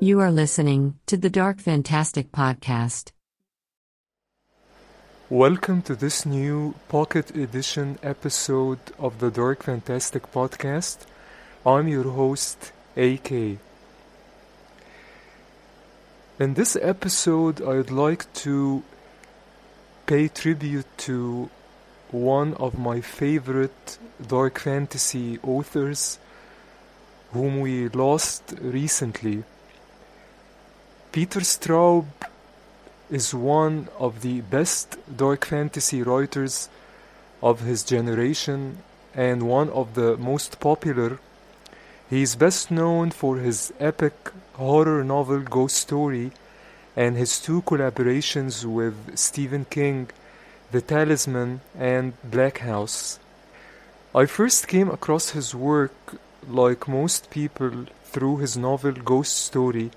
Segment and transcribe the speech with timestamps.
[0.00, 3.10] You are listening to the Dark Fantastic Podcast.
[5.28, 11.06] Welcome to this new pocket edition episode of the Dark Fantastic Podcast.
[11.66, 13.32] I'm your host, AK.
[16.38, 18.84] In this episode, I'd like to
[20.06, 21.50] pay tribute to
[22.12, 26.20] one of my favorite dark fantasy authors
[27.34, 29.44] whom we lost recently.
[31.12, 32.06] Peter Straub
[33.10, 36.68] is one of the best dark fantasy writers
[37.42, 38.78] of his generation
[39.14, 41.18] and one of the most popular.
[42.08, 44.14] He is best known for his epic
[44.54, 46.32] horror novel Ghost Story
[46.96, 50.08] and his two collaborations with Stephen King
[50.74, 53.20] the Talisman, and Black House.
[54.12, 55.94] I first came across his work,
[56.48, 59.90] like most people, through his novel Ghost Story,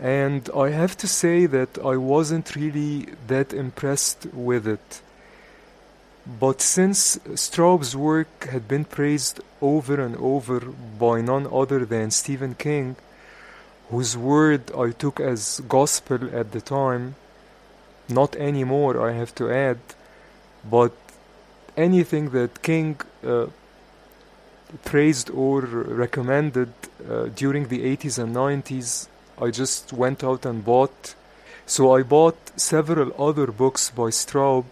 [0.00, 5.00] and I have to say that I wasn't really that impressed with it.
[6.26, 10.60] But since Straub's work had been praised over and over
[10.98, 12.96] by none other than Stephen King,
[13.90, 17.14] whose word I took as gospel at the time,
[18.08, 19.78] not anymore, I have to add,
[20.68, 20.92] but
[21.76, 23.46] anything that King uh,
[24.84, 26.72] praised or recommended
[27.08, 29.08] uh, during the 80s and 90s,
[29.40, 31.14] I just went out and bought.
[31.66, 34.64] So I bought several other books by Straub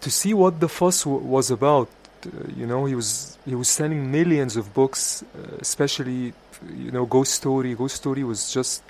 [0.00, 1.88] to see what the fuss w- was about.
[2.24, 6.32] Uh, you know, he was he was selling millions of books, uh, especially
[6.74, 7.74] you know Ghost Story.
[7.74, 8.82] Ghost Story was just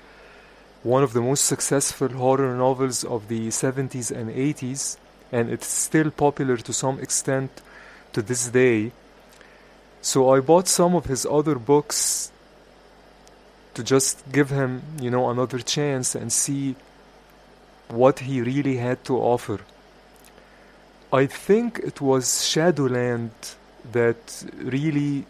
[0.83, 4.97] one of the most successful horror novels of the 70s and 80s,
[5.31, 7.51] and it's still popular to some extent
[8.13, 8.91] to this day.
[10.07, 12.31] So I bought some of his other books
[13.73, 16.77] to just give him, you know, another chance and see
[17.89, 19.59] what he really had to offer.
[21.11, 23.33] I think it was Shadowland
[23.91, 25.25] that really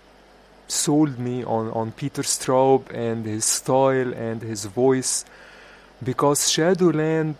[0.67, 5.25] sold me on, on Peter Straub and his style and his voice
[6.03, 7.37] because Shadowland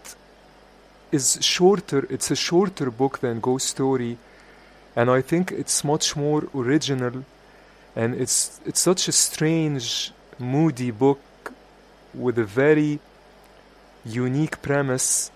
[1.11, 4.17] is shorter, it's a shorter book than Ghost Story,
[4.97, 7.23] and I think it's much more original
[7.95, 11.21] and it's it's such a strange, moody book
[12.13, 12.99] with a very
[14.03, 15.31] unique premise.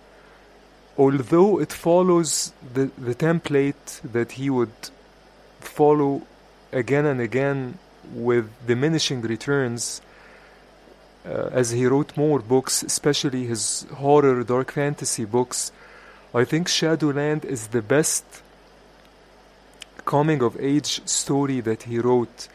[0.98, 4.78] Although it follows the, the template that he would
[5.60, 6.24] follow
[6.72, 7.78] again and again
[8.14, 10.02] with diminishing returns
[11.26, 15.72] uh, as he wrote more books, especially his horror, dark fantasy books.
[16.34, 18.26] I think Shadowland is the best
[20.06, 22.48] coming of age story that he wrote.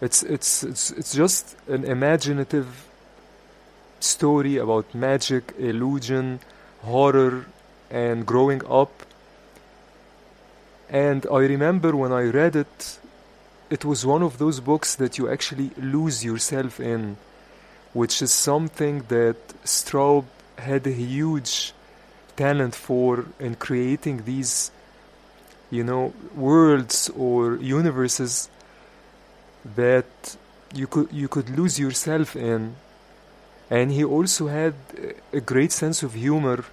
[0.00, 2.86] It's it's it's it's just an imaginative
[4.00, 6.40] story about magic, illusion,
[6.82, 7.46] horror,
[7.90, 8.92] and growing up.
[10.88, 12.98] And I remember when I read it,
[13.70, 17.16] it was one of those books that you actually lose yourself in,
[17.92, 20.24] which is something that Straub
[20.56, 21.74] had a huge
[22.36, 24.70] talent for in creating these,
[25.70, 28.48] you know, worlds or universes
[29.76, 30.36] that
[30.74, 32.76] you could you could lose yourself in.
[33.70, 34.74] And he also had
[35.32, 36.64] a great sense of humor,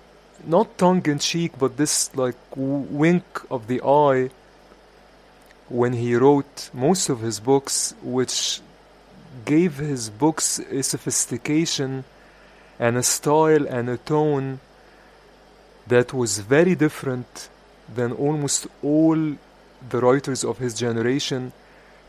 [0.46, 4.30] not tongue in cheek, but this like wink of the eye
[5.68, 8.62] when he wrote most of his books, which
[9.44, 12.06] gave his books a sophistication
[12.80, 14.60] and a style and a tone
[15.88, 17.50] that was very different
[17.94, 19.18] than almost all
[19.90, 21.52] the writers of his generation,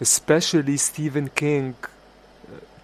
[0.01, 1.75] especially Stephen King,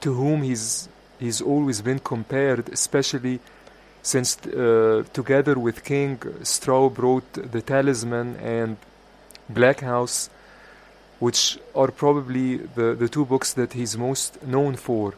[0.01, 0.89] to whom he's
[1.19, 3.41] he's always been compared, especially
[4.03, 8.77] since uh, together with King, Straub wrote The Talisman and
[9.49, 10.29] Black House
[11.23, 15.15] which are probably the, the two books that he's most known for.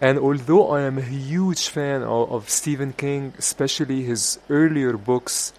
[0.00, 5.52] And although I am a huge fan of, of Stephen King, especially his earlier books,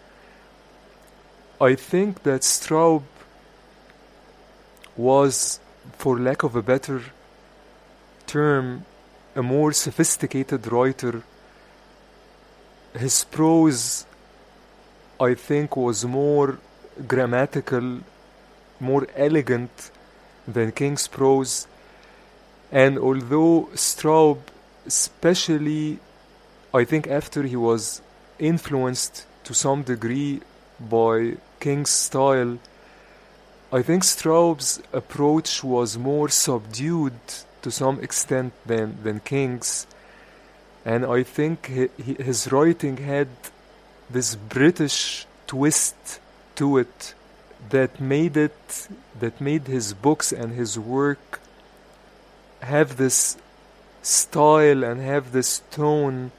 [1.61, 3.03] I think that Straub
[4.97, 5.59] was,
[5.99, 7.03] for lack of a better
[8.25, 8.85] term,
[9.35, 11.21] a more sophisticated writer.
[12.95, 14.07] His prose,
[15.19, 16.57] I think, was more
[17.07, 18.01] grammatical
[18.81, 19.91] more elegant
[20.47, 21.67] than King's prose.
[22.71, 24.39] And although Straub,
[24.87, 25.99] especially,
[26.73, 28.01] I think after he was
[28.39, 30.41] influenced to some degree
[30.79, 32.57] by King's style,
[33.71, 37.19] I think Straub's approach was more subdued
[37.61, 39.87] to some extent than, than King's,
[40.83, 43.29] and I think he, he, his writing had
[44.09, 46.19] this British twist
[46.55, 47.13] to it
[47.69, 48.87] that made it
[49.19, 51.39] that made his books and his work
[52.61, 53.37] have this
[54.01, 56.31] style and have this tone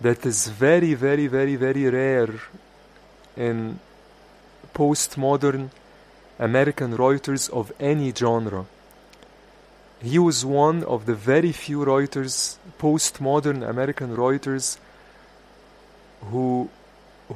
[0.00, 2.34] that is very very very very rare
[3.36, 3.80] in
[4.74, 5.70] postmodern
[6.38, 8.66] American writers of any genre.
[10.02, 14.78] He was one of the very few writers, postmodern American writers,
[16.30, 16.68] who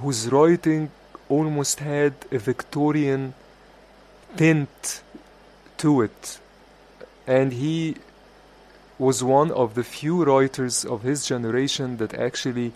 [0.00, 0.90] whose writing
[1.28, 3.34] almost had a Victorian
[4.36, 5.02] tint
[5.78, 6.38] to it.
[7.26, 7.96] And he
[8.98, 12.72] was one of the few writers of his generation that actually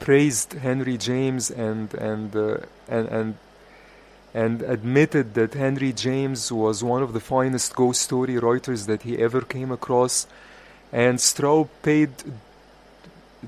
[0.00, 2.58] praised Henry James and and uh,
[2.88, 3.34] and and
[4.32, 9.18] and admitted that Henry James was one of the finest ghost story writers that he
[9.18, 10.26] ever came across.
[10.92, 12.10] And Straub paid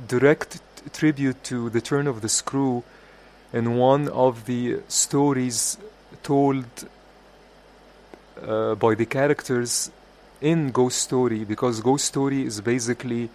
[0.09, 0.61] direct
[0.93, 2.83] tribute to the turn of the screw
[3.53, 5.79] in one of the stories
[6.23, 6.65] told
[8.43, 9.91] uh, by the characters
[10.41, 13.31] in Ghost Story because Ghost Story is basically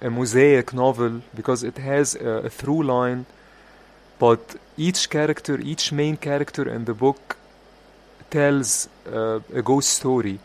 [0.00, 3.26] a mosaic novel because it has a, a through line
[4.18, 7.36] but each character each main character in the book
[8.30, 10.38] tells uh, a ghost story.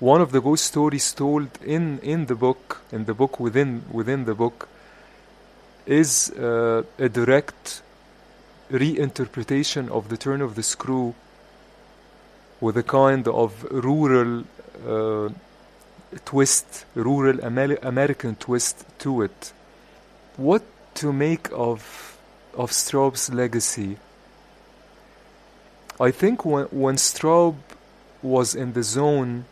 [0.00, 4.24] One of the ghost stories told in in the book in the book within within
[4.24, 4.68] the book
[5.86, 7.82] is uh, a direct
[8.70, 11.14] reinterpretation of the turn of the screw
[12.60, 14.44] with a kind of rural
[14.86, 15.28] uh,
[16.24, 19.52] twist, rural Amer- American twist to it.
[20.36, 20.62] What
[20.94, 22.18] to make of
[22.54, 23.98] of Straub's legacy?
[26.00, 27.56] I think when when Straub
[28.22, 29.44] was in the zone,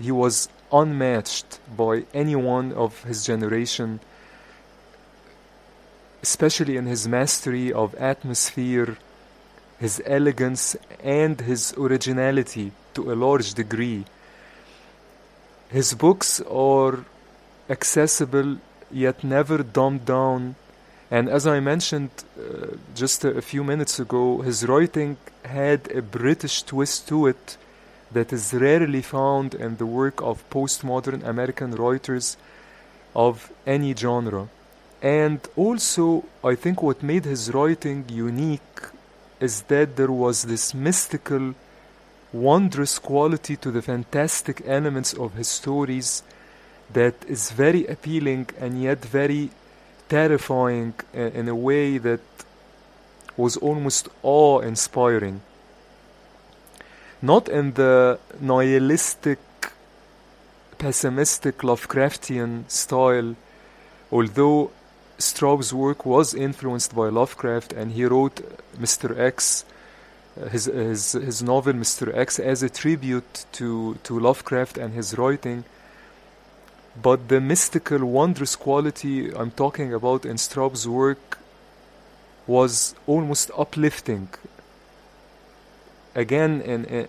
[0.00, 4.00] he was unmatched by anyone of his generation
[6.22, 8.96] especially in his mastery of atmosphere,
[9.78, 14.04] his elegance, and his originality to a large degree.
[15.68, 17.04] His books are
[17.68, 18.58] accessible
[18.90, 20.54] yet never dumbed down,
[21.10, 26.00] and as I mentioned uh, just a, a few minutes ago, his writing had a
[26.00, 27.56] British twist to it
[28.12, 32.36] that is rarely found in the work of postmodern American writers
[33.14, 34.48] of any genre.
[35.02, 38.80] And also, I think what made his writing unique
[39.38, 41.54] is that there was this mystical,
[42.32, 46.22] wondrous quality to the fantastic elements of his stories
[46.92, 49.50] that is very appealing and yet very
[50.08, 52.20] terrifying in a way that
[53.36, 55.40] was almost awe inspiring.
[57.20, 59.38] Not in the nihilistic,
[60.78, 63.36] pessimistic Lovecraftian style,
[64.10, 64.70] although
[65.18, 68.36] Straub's work was influenced by Lovecraft, and he wrote
[68.78, 69.18] Mr.
[69.18, 69.77] X, uh,
[70.50, 72.14] his, his, his novel Mr.
[72.14, 75.64] X, as a tribute to, to Lovecraft and his writing.
[77.00, 81.38] But the mystical, wondrous quality I'm talking about in Straub's work
[82.46, 84.28] was almost uplifting.
[86.14, 87.08] Again, in, in,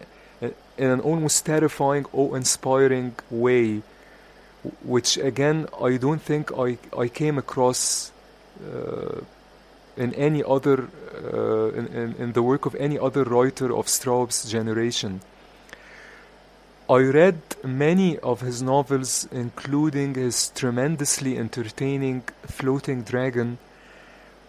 [0.78, 3.82] in an almost terrifying, awe inspiring way
[4.84, 8.12] which again I don't think I, I came across
[8.64, 9.22] uh,
[10.00, 10.88] in any other
[11.32, 15.22] uh, in, in, in, the work of any other writer of Straub's generation.
[16.90, 23.60] I read many of his novels, including his tremendously entertaining Floating Dragon,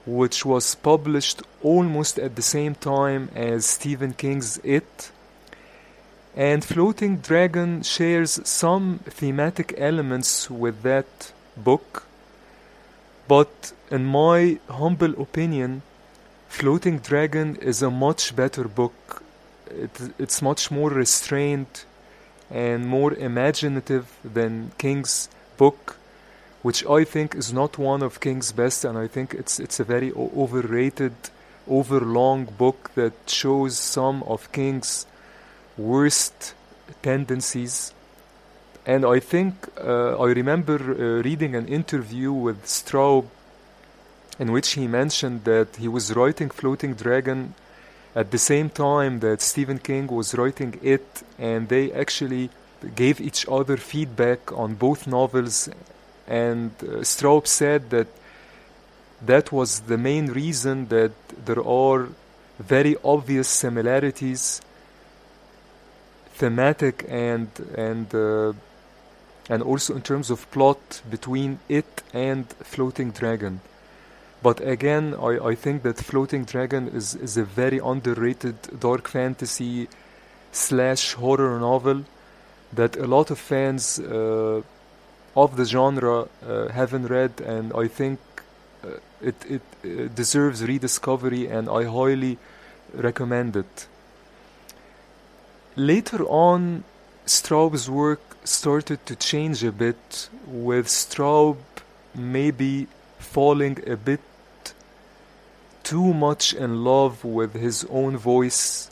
[0.07, 5.11] which was published almost at the same time as Stephen King's It
[6.37, 12.05] and Floating Dragon shares some thematic elements with that book,
[13.31, 15.83] but in my humble opinion,
[16.49, 19.23] Floating Dragon is a much better book.
[19.71, 21.85] It, it's much more restrained
[22.51, 25.97] and more imaginative than King's book,
[26.63, 29.85] which I think is not one of King's best, and I think it's it's a
[29.85, 31.15] very overrated,
[31.69, 35.07] overlong book that shows some of King's
[35.79, 36.55] worst
[37.01, 37.95] tendencies.
[38.87, 43.27] And I think uh, I remember uh, reading an interview with Straub
[44.39, 47.55] in which he mentioned that he was writing Floating Dragon
[48.15, 52.49] at the same time that Stephen King was writing it, and they actually
[52.97, 55.69] gave each other feedback on both novels.
[56.27, 58.09] And uh, Straub said that
[59.21, 61.13] that was the main reason that
[61.45, 62.09] there are
[62.59, 64.63] very obvious similarities,
[66.35, 68.55] thematic and and uh,
[69.51, 73.61] and also in terms of plot between it and Floating Dragon.
[74.43, 79.89] But again, I, I think that Floating Dragon is, is a very underrated dark fantasy
[80.53, 82.05] slash horror novel
[82.73, 84.63] that a lot of fans uh,
[85.37, 88.21] of the genre uh, haven't read, and I think
[88.85, 88.89] uh,
[89.21, 92.39] it, it uh, deserves rediscovery, and I highly
[92.95, 93.87] recommend it.
[95.77, 96.85] Later on,
[97.27, 101.57] Straub's work started to change a bit, with Straub
[102.15, 104.21] maybe falling a bit
[105.83, 108.91] too much in love with his own voice.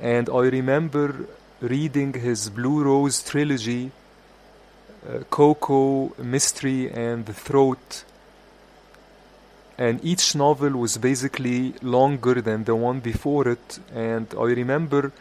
[0.00, 1.26] And I remember
[1.60, 3.90] reading his Blue Rose trilogy,
[5.08, 8.04] uh, Koko, Mystery, and The Throat.
[9.78, 13.78] And each novel was basically longer than the one before it.
[13.94, 15.12] And I remember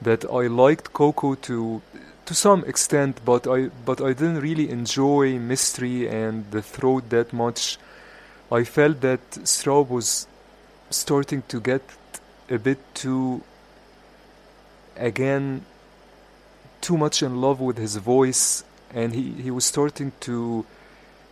[0.00, 1.82] that I liked Koko to
[2.26, 7.32] to some extent, but I but I didn't really enjoy Mystery and The Throat that
[7.32, 7.78] much.
[8.52, 10.26] I felt that Straub was
[10.90, 11.82] starting to get
[12.50, 13.42] a bit too
[14.96, 15.64] again
[16.80, 18.64] too much in love with his voice
[18.94, 20.64] and he, he was starting to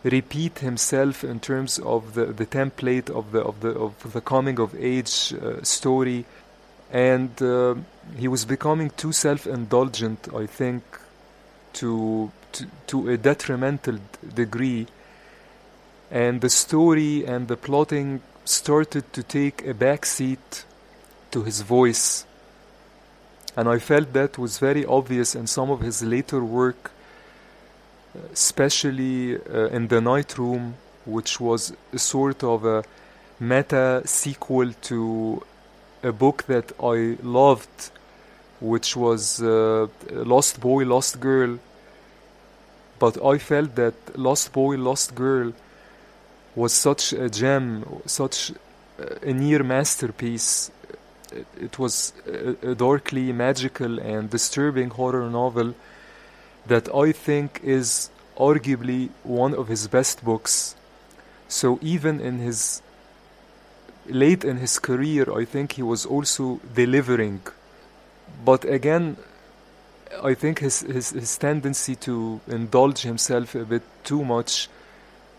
[0.03, 4.59] repeat himself in terms of the, the template of the of the of the coming
[4.59, 6.25] of age uh, story
[6.91, 7.75] and uh,
[8.17, 10.83] he was becoming too self-indulgent I think
[11.73, 13.99] to to, to a detrimental
[14.33, 14.87] degree
[16.11, 20.63] and the story and the plotting started to take a backseat
[21.31, 22.25] to his voice.
[23.57, 26.91] And I felt that was very obvious in some of his later work,
[28.31, 30.75] especially uh, in The Night Room,
[31.05, 32.83] which was a sort of a
[33.39, 35.43] meta sequel to
[36.05, 37.91] a book that I loved,
[38.59, 41.57] which was uh, Lost Boy, Lost Girl.
[42.99, 45.51] But I felt that Lost Boy, Lost Girl
[46.55, 48.51] was such a gem, such
[49.21, 50.71] a near masterpiece.
[51.59, 52.13] It was
[52.63, 55.73] a darkly magical and disturbing horror novel
[56.67, 60.75] that I think is arguably one of his best books.
[61.47, 62.81] So even in his
[64.07, 67.41] late in his career, I think he was also delivering.
[68.43, 69.17] But again,
[70.23, 74.69] I think his, his, his tendency to indulge himself a bit too much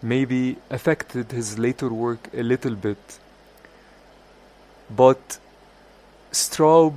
[0.02, 3.18] maybe affected his later work a little bit.
[4.90, 5.38] But
[6.32, 6.94] Straub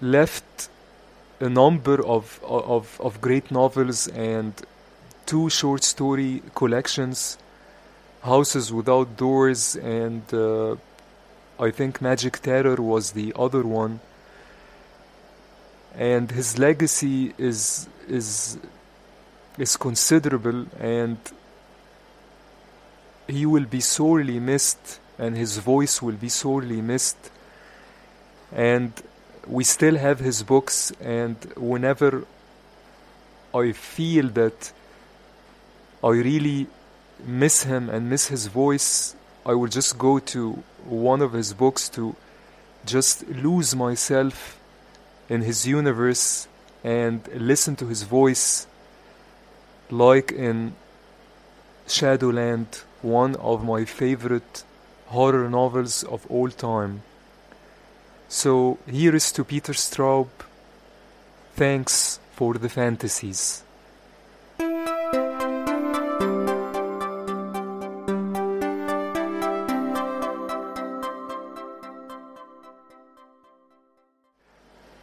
[0.00, 0.68] left
[1.40, 4.54] a number of, of, of great novels and
[5.26, 7.36] two short story collections
[8.26, 10.74] Houses Without Doors and uh,
[11.58, 14.00] I think Magic Terror was the other one.
[15.94, 18.58] And his legacy is is
[19.58, 21.16] is considerable and
[23.28, 27.30] he will be sorely missed and his voice will be sorely missed
[28.52, 28.92] and
[29.46, 32.24] we still have his books and whenever
[33.54, 34.72] i feel that
[36.04, 36.66] i really
[37.24, 41.88] miss him and miss his voice i will just go to one of his books
[41.88, 42.14] to
[42.84, 44.60] just lose myself
[45.28, 46.46] in his universe
[46.84, 48.66] and listen to his voice
[49.90, 50.74] like in
[51.88, 54.64] Shadowland one of my favorite
[55.06, 57.02] horror novels of all time.
[58.28, 60.28] So here is to Peter Straub.
[61.54, 63.62] Thanks for the fantasies.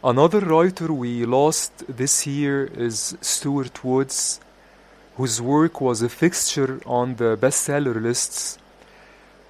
[0.06, 4.38] Another writer we lost this year is Stuart Woods
[5.16, 8.58] whose work was a fixture on the bestseller lists.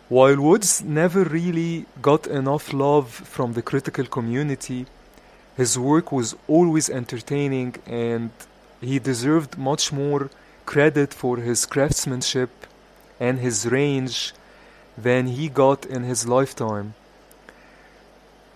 [0.09, 4.87] While Woods never really got enough love from the critical community,
[5.57, 8.31] his work was always entertaining and
[8.81, 10.31] he deserved much more
[10.67, 12.53] credit for his craftsmanship
[13.19, 14.33] and his range
[14.97, 16.95] than he got in his lifetime.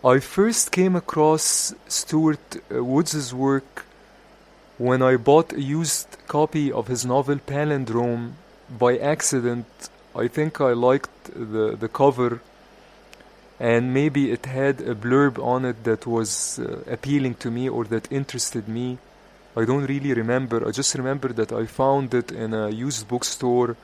[0.04, 3.84] I first came across Stuart Woods's work
[4.78, 8.34] when I bought a used copy of his novel Palindrome
[8.78, 9.66] by accident,
[10.14, 12.40] I think I liked the, the cover
[13.58, 17.82] and maybe it had a blurb on it that was uh, appealing to me or
[17.86, 18.98] that interested me.
[19.56, 20.64] I don't really remember.
[20.64, 23.76] I just remember that I found it in a used bookstore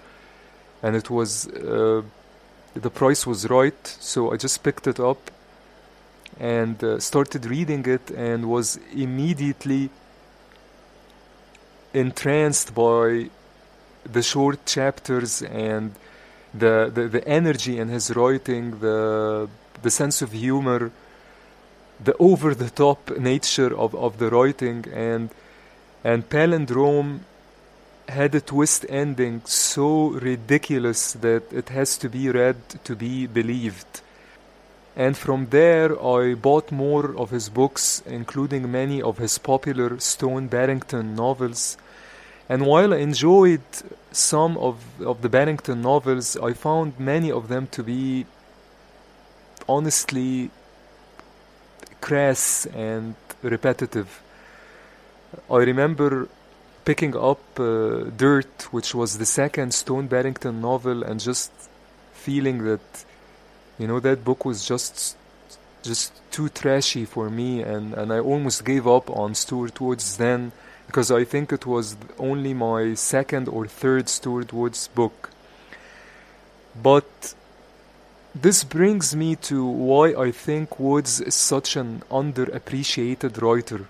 [0.81, 2.03] and it was uh,
[2.75, 5.33] the price was right, so I just picked it up
[6.39, 9.91] and uh, started reading it and was immediately
[11.93, 13.31] entranced by
[14.05, 15.95] the short chapters and
[16.53, 19.49] the, the, the energy in his writing, the
[19.83, 20.91] the sense of humor,
[22.03, 25.31] the over the top nature of, of the writing and
[26.03, 27.21] and Palindrome
[28.09, 34.03] had a twist ending so ridiculous that it has to be read to be believed.
[34.97, 40.49] And from there, I bought more of his books, including many of his popular Stone
[40.49, 41.77] Barrington novels.
[42.49, 43.63] And while I enjoyed
[44.13, 48.27] some of, of the Barrington novels, I found many of them to be
[49.69, 50.51] honestly
[52.01, 54.23] crass and repetitive.
[55.51, 56.29] I remember
[56.85, 61.51] picking up uh, Dirt, which was the second Stone Barrington novel, and just
[62.13, 63.05] feeling that,
[63.79, 65.17] you know, that book was just
[65.83, 70.53] just too trashy for me, and, and I almost gave up on Stuart Woods then
[70.87, 75.31] because I think it was only my second or third Stuart Woods book.
[76.83, 77.35] But
[78.35, 83.87] this brings me to why I think Woods is such an underappreciated writer.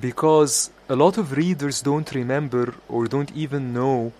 [0.00, 4.12] Because a lot of readers don't remember or don't even know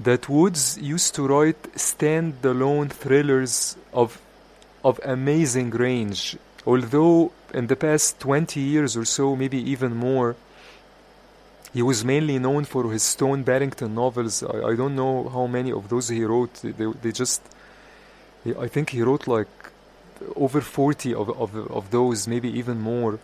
[0.00, 4.20] that Woods used to write stand-alone thrillers of
[4.84, 6.36] of amazing range.
[6.66, 10.36] Although in the past 20 years or so, maybe even more,
[11.72, 14.42] he was mainly known for his Stone Barrington novels.
[14.42, 16.54] I, I don't know how many of those he wrote.
[16.62, 17.40] They, they just
[18.58, 19.48] I think he wrote like
[20.36, 23.18] over 40 of, of, of those, maybe even more.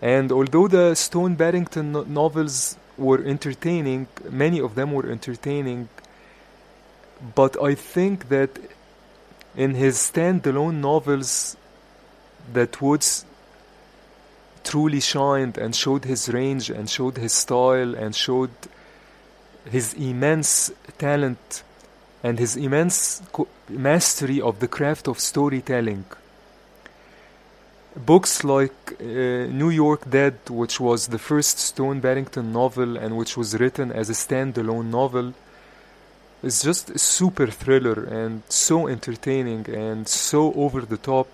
[0.00, 5.88] And although the Stone Barrington no- novels were entertaining, many of them were entertaining,
[7.34, 8.50] but I think that
[9.56, 11.56] in his standalone novels,
[12.52, 13.24] that Woods
[14.64, 18.50] truly shined and showed his range and showed his style and showed
[19.70, 21.62] his immense talent
[22.22, 23.22] and his immense
[23.68, 26.04] mastery of the craft of storytelling.
[27.98, 33.36] Books like uh, New York Dead, which was the first Stone Barrington novel and which
[33.36, 35.34] was written as a standalone novel,
[36.42, 41.28] is just a super thriller and so entertaining and so over the top.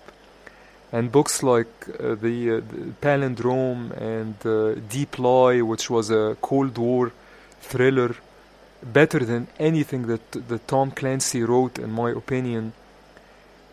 [0.91, 1.67] And books like
[1.99, 7.11] uh, the, uh, the Palindrome and uh, Deep Lie, which was a Cold War
[7.61, 8.15] thriller,
[8.81, 12.73] better than anything that, that Tom Clancy wrote, in my opinion.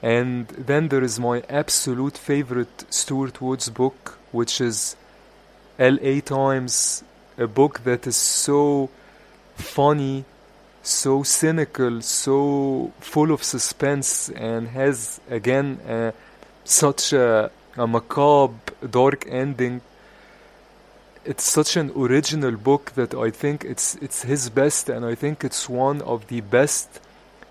[0.02, 4.96] And then there is my absolute favorite Stuart Woods book, which is
[5.78, 7.04] LA Times,
[7.38, 8.90] a book that is so
[9.54, 10.24] funny,
[10.82, 16.12] so cynical, so full of suspense, and has again
[16.64, 18.54] such a, a macabre,
[18.90, 19.80] dark ending.
[21.24, 25.44] It's such an original book that I think it's it's his best, and I think
[25.44, 27.00] it's one of the best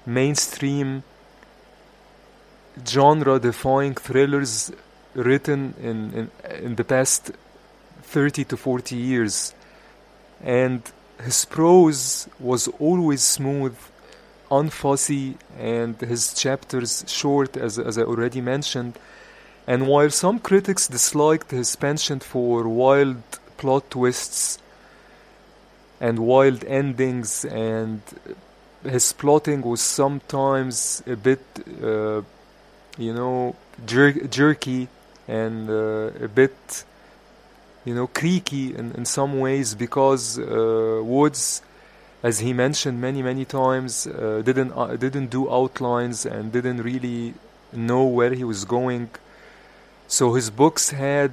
[0.05, 1.03] mainstream
[2.87, 4.71] genre-defying thrillers
[5.13, 6.31] written in, in
[6.63, 7.31] in the past
[8.03, 9.53] 30 to 40 years.
[10.43, 10.81] And
[11.23, 13.77] his prose was always smooth
[14.49, 18.97] unfussy and his chapters short as, as i already mentioned.
[19.65, 23.23] And while some critics disliked his penchant for wild
[23.57, 24.57] plot twists
[26.01, 28.01] and wild endings and
[28.83, 31.43] his plotting was sometimes a bit
[31.81, 32.21] uh,
[32.97, 34.87] you know jer- jerky
[35.27, 36.83] and uh, a bit
[37.85, 41.61] you know creaky in, in some ways because uh, Woods
[42.23, 47.33] as he mentioned many many times uh, didn't uh, didn't do outlines and didn't really
[47.73, 49.09] know where he was going.
[50.07, 51.31] So his books had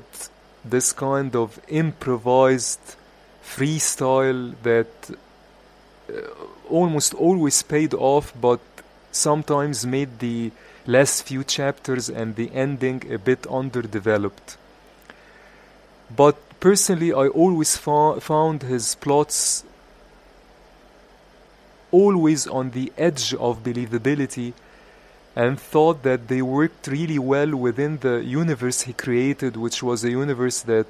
[0.64, 2.96] this kind of improvised
[3.42, 4.92] freestyle that
[6.08, 6.20] uh,
[6.68, 8.60] almost always paid off but
[9.10, 10.52] sometimes made the
[10.88, 14.56] last few chapters and the ending a bit underdeveloped.
[16.16, 19.64] But personally, I always fo- found his plots
[21.90, 24.54] always on the edge of believability
[25.36, 30.10] and thought that they worked really well within the universe he created, which was a
[30.10, 30.86] universe that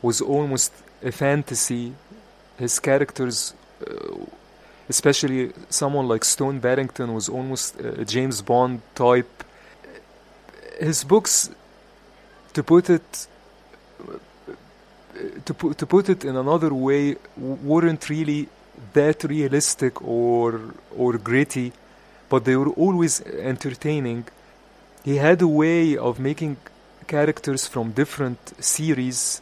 [0.00, 1.92] was almost a fantasy.
[2.56, 3.52] His characters
[3.84, 4.14] uh,
[4.88, 9.44] especially someone like Stone Barrington was almost a James Bond type.
[10.80, 11.50] His books,
[12.54, 13.26] to put it
[15.44, 18.48] to put to put it in another way, weren't really
[18.92, 20.60] that realistic or
[20.96, 21.72] or gritty,
[22.28, 24.24] but they were always entertaining.
[25.04, 26.56] He had a way of making
[27.06, 29.40] characters from different series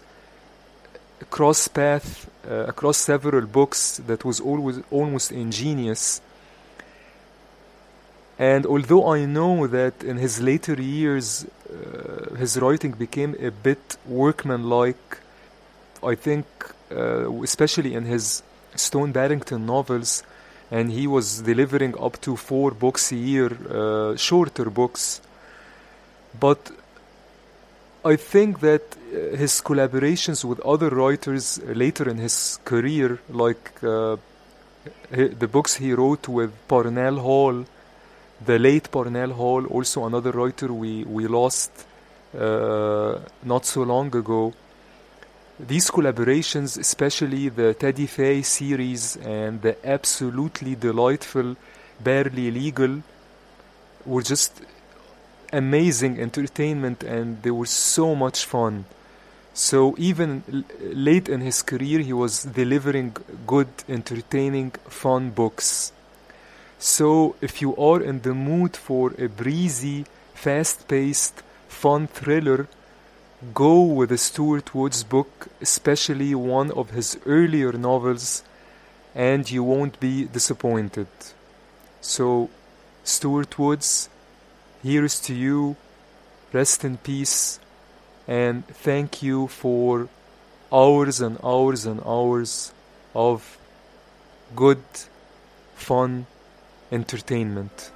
[1.30, 6.20] cross path uh, across several books that was always almost ingenious.
[8.38, 13.96] And although I know that in his later years uh, his writing became a bit
[14.06, 15.18] workmanlike,
[16.02, 16.46] I think,
[16.90, 18.42] uh, especially in his
[18.74, 20.22] Stone Barrington novels,
[20.70, 25.20] and he was delivering up to four books a year, uh, shorter books.
[26.38, 26.70] But
[28.06, 34.16] I think that uh, his collaborations with other writers later in his career, like uh,
[35.10, 37.64] the books he wrote with Parnell Hall,
[38.44, 41.72] the late Parnell Hall, also another writer we, we lost
[42.38, 44.54] uh, not so long ago.
[45.58, 51.56] These collaborations, especially the Teddy Fay series and the absolutely delightful
[51.98, 53.02] Barely Legal,
[54.04, 54.52] were just
[55.52, 58.84] amazing entertainment and they were so much fun.
[59.54, 65.92] So even l- late in his career, he was delivering good, entertaining, fun books.
[66.78, 70.04] So if you are in the mood for a breezy,
[70.34, 72.68] fast-paced, fun thriller,
[73.54, 78.42] go with a Stuart Woods book, especially one of his earlier novels,
[79.14, 81.08] and you won't be disappointed.
[82.00, 82.50] So,
[83.04, 84.08] Stuart Woods,
[84.82, 85.76] here's to you,
[86.52, 87.58] rest in peace,
[88.26, 90.08] and thank you for
[90.72, 92.72] hours and hours and hours
[93.14, 93.58] of
[94.54, 94.82] good,
[95.74, 96.26] fun
[96.90, 97.90] entertainment.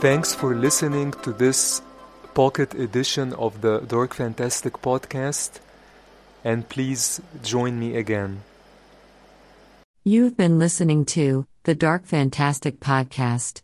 [0.00, 1.82] Thanks for listening to this
[2.32, 5.60] pocket edition of the Dark Fantastic podcast,
[6.42, 8.42] and please join me again.
[10.04, 13.60] You've been listening to the Dark Fantastic Podcast.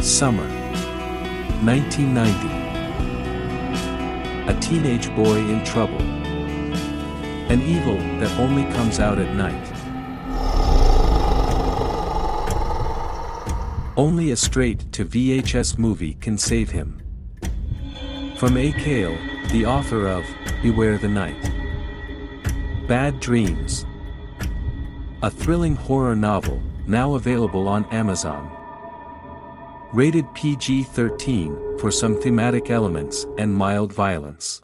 [0.00, 0.48] Summer
[1.62, 4.50] 1990.
[4.50, 6.00] A teenage boy in trouble.
[7.52, 9.72] An evil that only comes out at night.
[13.98, 17.02] Only a straight to VHS movie can save him.
[18.38, 18.72] From A.
[18.72, 19.18] Kale,
[19.52, 20.24] the author of
[20.62, 21.55] Beware the Night.
[22.86, 23.84] Bad Dreams.
[25.22, 28.48] A thrilling horror novel, now available on Amazon.
[29.92, 34.62] Rated PG 13 for some thematic elements and mild violence.